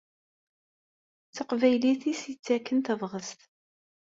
[1.29, 3.39] D taqbaylit i s-yettaken tabɣest.